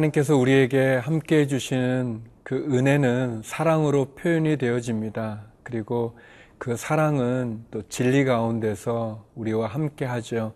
[0.00, 5.42] 하나님께서 우리에게 함께 해주시는 그 은혜는 사랑으로 표현이 되어집니다.
[5.62, 6.16] 그리고
[6.56, 10.54] 그 사랑은 또 진리 가운데서 우리와 함께 하죠.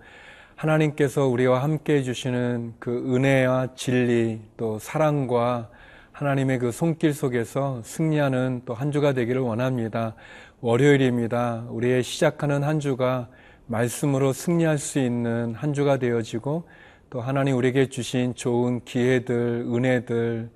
[0.56, 5.68] 하나님께서 우리와 함께 해주시는 그 은혜와 진리 또 사랑과
[6.12, 10.14] 하나님의 그 손길 속에서 승리하는 또 한 주가 되기를 원합니다.
[10.60, 11.66] 월요일입니다.
[11.68, 13.28] 우리의 시작하는 한 주가
[13.66, 16.66] 말씀으로 승리할 수 있는 한 주가 되어지고
[17.14, 20.50] 또 하나님 우리에게 주신 좋은 기회들, 은혜들,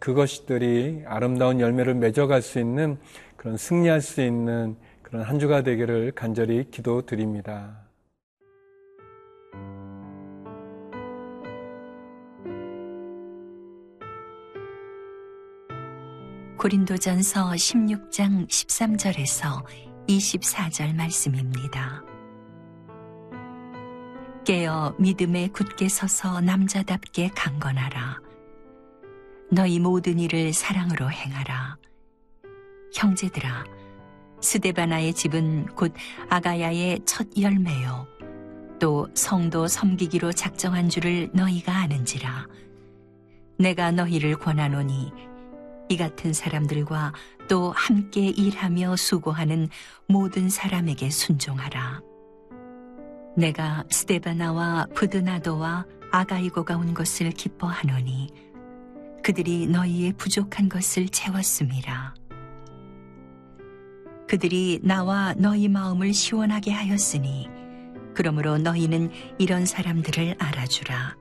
[0.00, 2.98] 그것들이 아름다운 열매를 맺어갈 수 있는
[3.36, 7.86] 그런 승리할 수 있는 그런 한 주가 되기를 간절히 기도드립니다.
[16.58, 19.64] 고린도전서 16장 13절에서
[20.08, 22.09] 24절 말씀입니다.
[24.44, 28.20] 깨어 믿음에 굳게 서서 남자답게 강건하라.
[29.52, 31.76] 너희 모든 일을 사랑으로 행하라.
[32.94, 33.64] 형제들아,
[34.40, 35.92] 스데바나의 집은 곧
[36.28, 38.06] 아가야의 첫 열매요.
[38.80, 42.46] 또 성도 섬기기로 작정한 줄을 너희가 아는지라.
[43.58, 45.12] 내가 너희를 권하노니
[45.90, 47.12] 이 같은 사람들과
[47.48, 49.68] 또 함께 일하며 수고하는
[50.06, 52.00] 모든 사람에게 순종하라.
[53.36, 58.28] 내가 스테바나와 부드나도와 아가이고가 온 것을 기뻐하노니
[59.22, 62.14] 그들이 너희의 부족한 것을 채웠음이라.
[64.28, 67.48] 그들이 나와 너희 마음을 시원하게 하였으니
[68.14, 71.16] 그러므로 너희는 이런 사람들을 알아주라.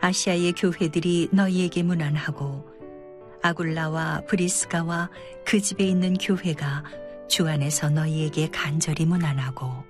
[0.00, 2.66] 아시아의 교회들이 너희에게 무난하고
[3.42, 5.10] 아굴라와 브리스가와
[5.44, 6.84] 그 집에 있는 교회가
[7.28, 9.84] 주 안에서 너희에게 간절히 무난하고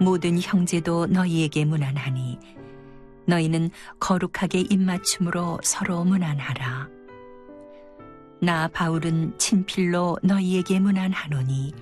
[0.00, 2.38] 모든 형제도 너희에게 무난하니
[3.26, 3.70] 너희는
[4.00, 6.88] 거룩하게 입맞춤으로 서로 무난하라.
[8.40, 11.72] 나 바울은 친필로 너희에게 무난하노니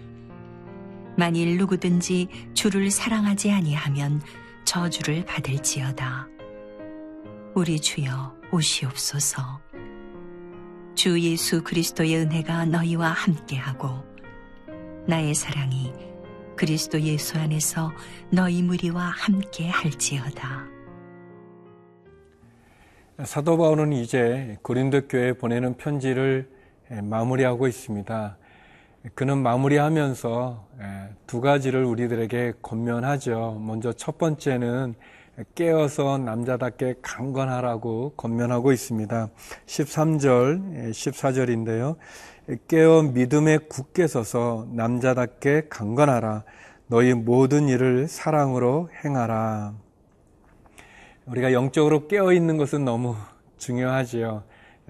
[1.17, 4.21] 만일 누구든지 주를 사랑하지 아니하면
[4.65, 6.29] 저주를 받을지어다.
[7.55, 9.61] 우리 주여 오시옵소서.
[10.95, 14.05] 주 예수 그리스도의 은혜가 너희와 함께하고
[15.07, 15.93] 나의 사랑이
[16.57, 17.93] 그리스도 예수 안에서
[18.31, 20.67] 너희 무리와 함께 할지어다.
[23.25, 26.51] 사도 바울은 이제 고린도 교회에 보내는 편지를
[27.03, 28.39] 마무리하고 있습니다.
[29.15, 30.67] 그는 마무리하면서
[31.27, 33.61] 두 가지를 우리들에게 권면하죠.
[33.65, 34.95] 먼저 첫 번째는
[35.55, 39.29] 깨어서 남자답게 강건하라고 권면하고 있습니다.
[39.67, 41.97] 13절, 14절인데요.
[42.69, 46.45] 깨어 믿음에 굳게 서서 남자답게 강건하라.
[46.87, 49.75] 너희 모든 일을 사랑으로 행하라.
[51.27, 53.17] 우리가 영적으로 깨어 있는 것은 너무
[53.59, 54.45] 중요하지요.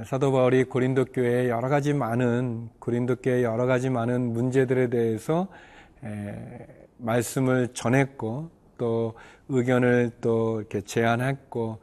[0.04, 5.48] 사도 바울이 고린도 교회에 여러 가지 많은 고린도 교회 여러 가지 많은 문제들에 대해서
[6.98, 9.14] 말씀을 전했고 또
[9.48, 11.78] 의견을 또 이렇게 제안했고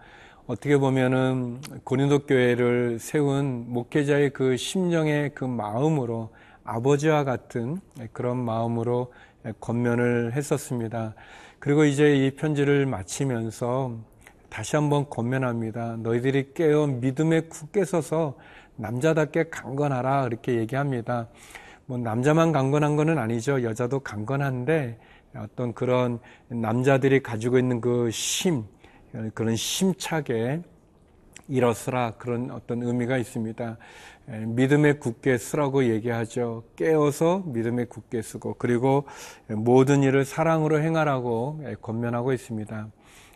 [0.45, 6.31] 어떻게 보면은 고린도 교회를 세운 목회자의 그 심령의 그 마음으로
[6.65, 7.79] 아버지와 같은
[8.11, 9.13] 그런 마음으로
[9.61, 11.15] 권면을 했었습니다.
[11.59, 13.95] 그리고 이제 이 편지를 마치면서
[14.49, 15.95] 다시 한번 권면합니다.
[15.99, 18.35] 너희들이 깨어 믿음에 굳게 서서
[18.75, 21.29] 남자답게 강건하라 그렇게 얘기합니다.
[21.85, 23.63] 뭐 남자만 강건한 것은 아니죠.
[23.63, 24.99] 여자도 강건한데
[25.37, 28.65] 어떤 그런 남자들이 가지고 있는 그 심,
[29.33, 30.61] 그런 심차게
[31.47, 33.77] 일어서라 그런 어떤 의미가 있습니다.
[34.47, 36.63] 믿음에 굳게 쓰라고 얘기하죠.
[36.75, 39.05] 깨어서 믿음에 굳게 쓰고 그리고
[39.49, 42.87] 모든 일을 사랑으로 행하라고 권면하고 있습니다.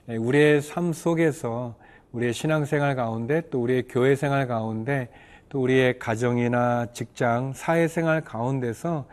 [0.08, 1.76] 우리의 삶 속에서
[2.14, 5.10] 우리의 신앙생활 가운데 또 우리의 교회 생활 가운데
[5.50, 9.06] 또 우리의 가정이나 직장, 사회생활 가운데서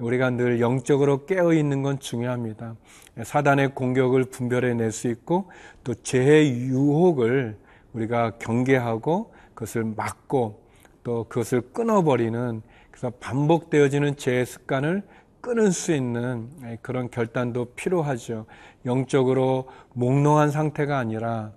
[0.00, 2.74] 우리가 늘 영적으로 깨어 있는 건 중요합니다.
[3.22, 5.50] 사단의 공격을 분별해 낼 수 있고
[5.84, 7.56] 또 죄의 유혹을
[7.92, 10.62] 우리가 경계하고 그것을 막고
[11.02, 15.02] 또 그것을 끊어버리는 그래서 반복되어지는 죄의 습관을
[15.40, 16.48] 끊을 수 있는
[16.82, 18.46] 그런 결단도 필요하죠.
[18.84, 21.52] 영적으로 몽롱한 상태가 아니라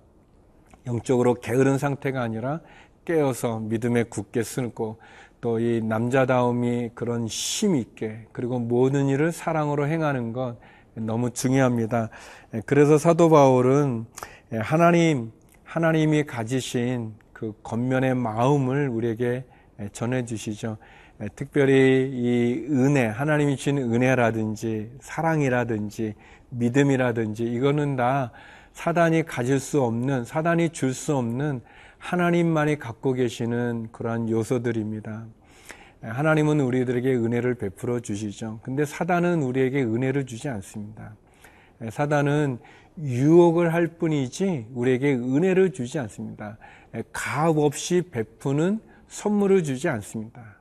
[0.86, 2.60] 영적으로 게으른 상태가 아니라
[3.04, 4.98] 깨어서 믿음에 굳게 쓰고
[5.44, 10.56] 또 이 남자다움이 그런 힘 있게 그리고 모든 일을 사랑으로 행하는 것
[10.94, 12.08] 너무 중요합니다.
[12.54, 14.06] 예, 그래서 사도 바울은
[14.54, 15.32] 예, 하나님
[15.64, 19.44] 하나님이 가지신 그 겉면의 마음을 우리에게
[19.80, 20.78] 예, 전해 주시죠.
[21.36, 26.14] 특별히 이 은혜, 하나님이 주신 은혜라든지 사랑이라든지
[26.48, 28.32] 믿음이라든지 이거는 다
[28.72, 31.60] 사단이 가질 수 없는, 사단이 줄 수 없는
[32.04, 35.24] 하나님만이 갖고 계시는 그러한 요소들입니다.
[36.02, 38.60] 하나님은 우리들에게 은혜를 베풀어 주시죠.
[38.62, 41.16] 근데 사단은 우리에게 은혜를 주지 않습니다.
[41.90, 42.58] 사단은
[42.98, 46.58] 유혹을 할 뿐이지 우리에게 은혜를 주지 않습니다.
[47.10, 50.58] 가업 없이 베푸는 선물을 주지 않습니다.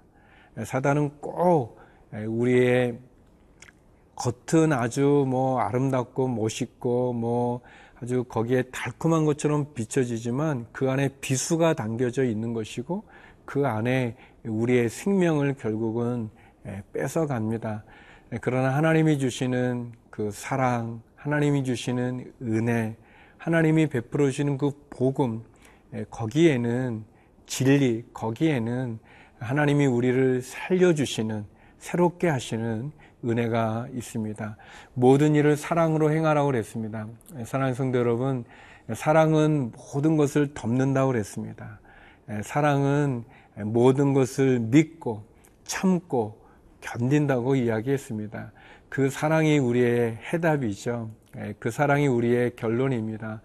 [0.64, 1.78] 사단은 꼭
[2.26, 3.00] 우리의
[4.16, 7.60] 겉은 아주 뭐 아름답고 멋있고 뭐
[8.04, 13.06] 아주 거기에 달콤한 것처럼 비춰지지만 그 안에 비수가 담겨져 있는 것이고
[13.46, 16.30] 그 안에 우리의 생명을 결국은
[16.92, 17.86] 뺏어갑니다.
[18.42, 22.98] 그러나 하나님이 주시는 그 사랑, 하나님이 주시는 은혜,
[23.38, 25.42] 하나님이 베풀어 주시는 그 복음,
[26.10, 27.06] 거기에는
[27.46, 29.00] 진리, 거기에는
[29.40, 31.46] 하나님이 우리를 살려주시는,
[31.78, 32.92] 새롭게 하시는
[33.26, 34.58] 은혜가 있습니다.
[34.94, 37.08] 모든 일을 사랑으로 행하라고 그랬습니다.
[37.46, 38.44] 사랑하는 성도 여러분,
[38.94, 41.80] 사랑은 모든 것을 덮는다고 그랬습니다.
[42.44, 43.24] 사랑은
[43.66, 45.24] 모든 것을 믿고
[45.64, 46.42] 참고
[46.82, 48.52] 견딘다고 이야기했습니다.
[48.90, 51.10] 그 사랑이 우리의 해답이죠.
[51.60, 53.42] 그 사랑이 우리의 결론입니다.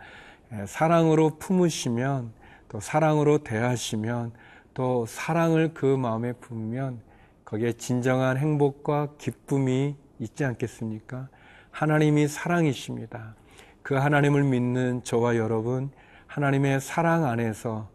[0.66, 2.32] 사랑으로 품으시면
[2.68, 4.32] 또 사랑으로 대하시면
[4.74, 7.00] 또 사랑을 그 마음에 품으면
[7.48, 11.30] 거기에 진정한 행복과 기쁨이 있지 않겠습니까?
[11.70, 13.36] 하나님이 사랑이십니다.
[13.82, 15.90] 그 하나님을 믿는 저와 여러분,
[16.26, 17.88] 하나님의 사랑 안에서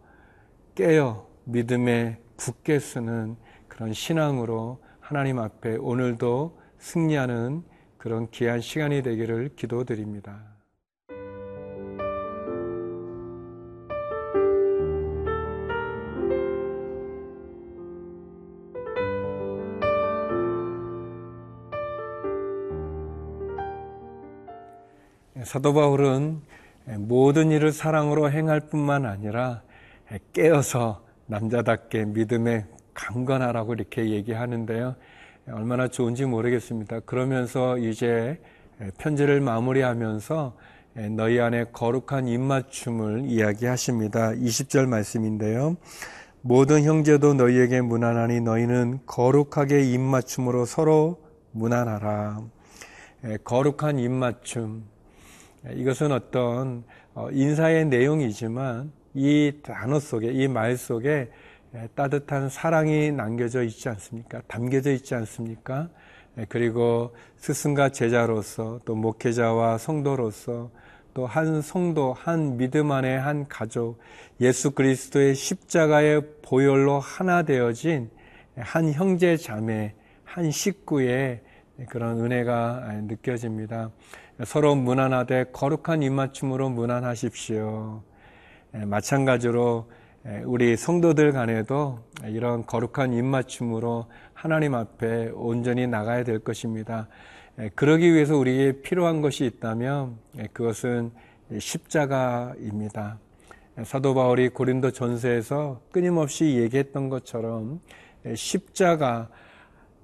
[0.74, 3.36] 깨어 믿음에 굳게 쓰는
[3.68, 7.62] 그런 신앙으로 하나님 앞에 오늘도 승리하는
[7.96, 10.53] 그런 귀한 시간이 되기를 기도드립니다.
[25.44, 26.40] 사도 바울은
[26.98, 29.62] 모든 일을 사랑으로 행할 뿐만 아니라
[30.32, 34.94] 깨어서 남자답게 믿음에 강건하라고 이렇게 얘기하는데요.
[35.50, 37.00] 얼마나 좋은지 모르겠습니다.
[37.00, 38.40] 그러면서 이제
[38.98, 40.56] 편지를 마무리하면서
[41.10, 44.30] 너희 안에 거룩한 입맞춤을 이야기하십니다.
[44.30, 45.76] 20절 말씀인데요.
[46.40, 52.40] 모든 형제도 너희에게 무난하니 너희는 거룩하게 입맞춤으로 서로 무난하라.
[53.44, 54.93] 거룩한 입맞춤.
[55.72, 56.84] 이것은 어떤
[57.14, 61.30] 어, 인사의 내용이지만 이 단어 속에, 이 말 속에
[61.94, 64.42] 따뜻한 사랑이 남겨져 있지 않습니까?
[64.46, 65.88] 담겨져 있지 않습니까?
[66.48, 70.70] 그리고 스승과 제자로서 또 목회자와 성도로서
[71.14, 73.98] 또 한 성도, 한 믿음 안에 한 가족,
[74.40, 78.10] 예수 그리스도의 십자가의 보혈로 하나 되어진
[78.56, 79.94] 한 형제 자매,
[80.24, 81.40] 한 식구의
[81.88, 83.90] 그런 은혜가 느껴집니다.
[84.42, 88.02] 서로 무난하되 거룩한 입맞춤으로 무난하십시오.
[88.72, 89.88] 마찬가지로
[90.44, 97.06] 우리 성도들 간에도 이런 거룩한 입맞춤으로 하나님 앞에 온전히 나가야 될 것입니다.
[97.76, 100.18] 그러기 위해서 우리에게 필요한 것이 있다면
[100.52, 101.12] 그것은
[101.56, 103.20] 십자가입니다.
[103.84, 107.80] 사도 바울이 고린도 전서에서 끊임없이 얘기했던 것처럼
[108.34, 109.28] 십자가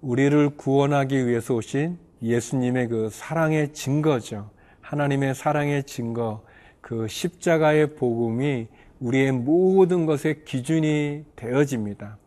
[0.02, 4.50] 우리를 구원하기 위해서 오신 예수님의 그 사랑의 증거죠.
[4.80, 6.42] 하나님의 사랑의 증거,
[6.80, 8.68] 그 십자가의 복음이
[9.00, 12.18] 우리의 모든 것의 기준이 되어집니다.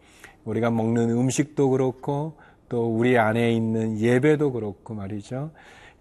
[0.46, 2.38] 우리가 먹는 음식도 그렇고
[2.70, 5.52] 또 우리 안에 있는 예배도 그렇고 말이죠.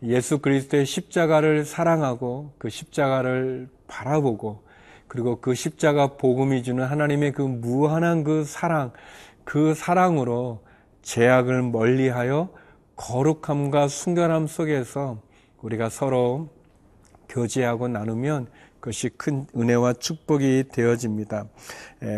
[0.04, 4.62] 예수 그리스도의 십자가를 사랑하고 그 십자가를 바라보고
[5.06, 8.92] 그리고 그 십자가 복음이 주는 하나님의 그 무한한 그 사랑,
[9.44, 10.62] 그 사랑으로
[11.02, 12.49] 제약을 멀리하여
[13.02, 15.18] 거룩함과 순결함 속에서
[15.61, 16.49] 우리가 서로
[17.28, 18.47] 교제하고 나누면
[18.78, 21.47] 그것이 큰 은혜와 축복이 되어집니다.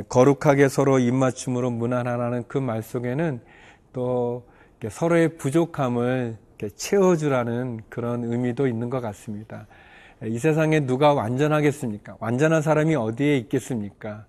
[0.08, 3.40] 거룩하게 서로 입맞춤으로 무난하라는 그 말 속에는
[3.94, 4.44] 또
[4.90, 6.36] 서로의 부족함을
[6.76, 9.66] 채워주라는 그런 의미도 있는 것 같습니다.
[10.22, 12.18] 이 세상에 누가 완전하겠습니까?
[12.20, 14.26] 완전한 사람이 어디에 있겠습니까?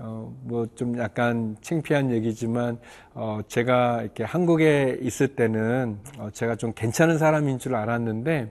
[0.00, 2.78] 어, 뭐 좀 약간 창피한 얘기지만,
[3.14, 8.50] 어, 제가 이렇게 한국에 있을 때는, 어, 제가 좀 괜찮은 사람인 줄 알았는데,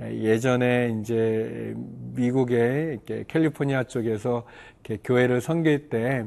[0.00, 1.72] 예전에 이제
[2.14, 2.98] 미국의
[3.28, 4.44] 캘리포니아 쪽에서
[5.04, 6.26] 교회를 섬길 때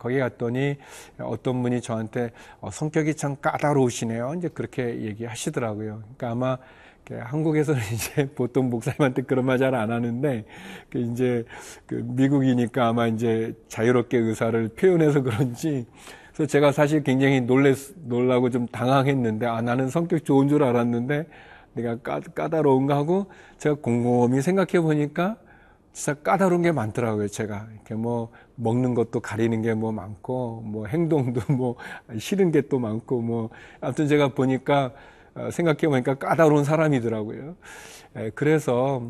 [0.00, 0.76] 거기 갔더니
[1.20, 4.34] 어떤 분이 저한테 어, 성격이 참 까다로우시네요.
[4.36, 6.02] 이제 그렇게 얘기하시더라고요.
[6.16, 6.58] 그러니까 아마
[7.16, 10.44] 한국에서는 이제 보통 목사님한테 그런 말 잘 안 하는데
[10.90, 11.44] 그 이제
[11.86, 15.86] 그 미국이니까 아마 이제 자유롭게 의사를 표현해서 그런지
[16.34, 17.74] 그래서 제가 사실 굉장히 놀래
[18.04, 21.26] 놀라고 좀 당황했는데 아 나는 성격 좋은 줄 알았는데
[21.74, 23.26] 내가 까, 까다로운가 하고
[23.58, 25.36] 제가 곰곰이 생각해 보니까
[25.92, 27.66] 진짜 까다로운 게 많더라고요, 제가.
[27.74, 31.76] 이렇게 뭐 먹는 것도 가리는 게 뭐 많고 뭐 행동도 뭐
[32.18, 33.50] 싫은 게 또 많고 뭐
[33.80, 34.92] 아무튼 제가 보니까 어,
[35.50, 37.56] 생각해 보니까 까다로운 사람이더라고요.
[38.34, 39.02] 그래서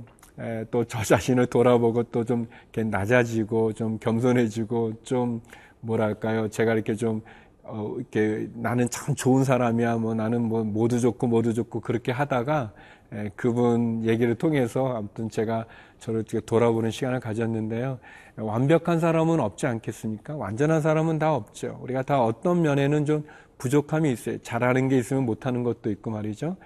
[0.71, 5.41] 또 저 자신을 돌아보고 또 좀 낮아지고 좀 겸손해지고 좀
[5.81, 6.49] 뭐랄까요.
[6.49, 7.23] 제가 이렇게 좀
[7.63, 9.97] 어, 이렇게 나는 참 좋은 사람이야.
[9.97, 12.73] 뭐 나는 뭐 모두 좋고 모두 좋고 그렇게 하다가
[13.13, 15.67] 에, 그분 얘기를 통해서 아무튼 제가
[15.99, 17.99] 저를 이렇게 돌아보는 시간을 가졌는데요.
[18.37, 20.37] 완벽한 사람은 없지 않겠습니까?
[20.37, 21.79] 완전한 사람은 다 없죠.
[21.83, 23.25] 우리가 다 어떤 면에는 좀
[23.59, 24.39] 부족함이 있어요.
[24.39, 26.57] 잘하는 게 있으면 못하는 것도 있고 말이죠.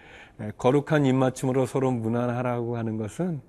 [0.41, 3.41] 에, 거룩한 입맞춤으로 서로 무난하라고 하는 것은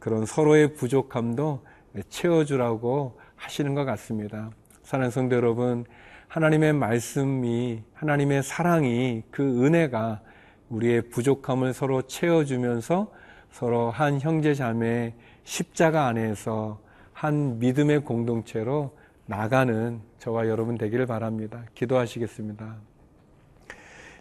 [0.00, 1.64] 그런 서로의 부족함도
[2.08, 4.50] 채워주라고 하시는 것 같습니다.
[4.82, 5.84] 사랑하는 성도 여러분,
[6.28, 10.20] 하나님의 말씀이, 하나님의 사랑이, 그 은혜가
[10.68, 13.10] 우리의 부족함을 서로 채워주면서
[13.50, 15.14] 서로 한 형제 자매
[15.44, 16.80] 십자가 안에서
[17.12, 21.64] 한 믿음의 공동체로 나가는 저와 여러분 되기를 바랍니다.
[21.74, 22.87] 기도하시겠습니다.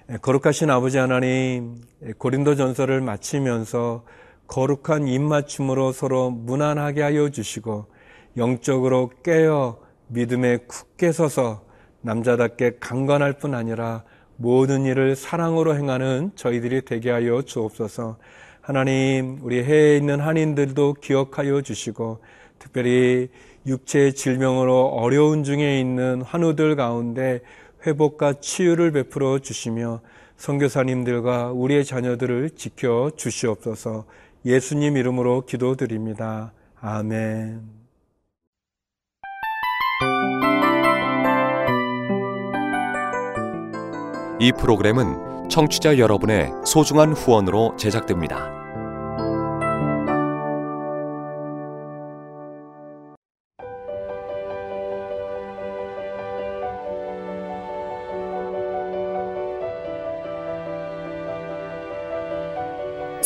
[0.09, 4.05] 예, 거룩하신 아버지 하나님, 예, 고린도 전설을 마치면서
[4.47, 7.87] 거룩한 입맞춤으로 서로 무난하게 하여 주시고
[8.37, 11.61] 영적으로 깨어 믿음에 굳게 서서
[12.01, 14.05] 남자답게 강건할 뿐 아니라
[14.37, 18.17] 모든 일을 사랑으로 행하는 저희들이 되게 하여 주옵소서.
[18.61, 22.19] 하나님, 우리 해에 있는 한인들도 기억하여 주시고,
[22.59, 23.29] 특별히
[23.65, 27.41] 육체의 질병으로 어려운 중에 있는 환우들 가운데
[27.87, 30.01] 회복과 치유를 베풀어 주시며,
[30.35, 34.05] 선교사님들과 우리의 자녀들을 지켜 주시옵소서.
[34.45, 36.51] 예수님 이름으로 기도드립니다.
[36.79, 37.61] 아멘.
[44.39, 48.56] 이 프로그램은 청취자 여러분의 소중한 후원으로 제작됩니다.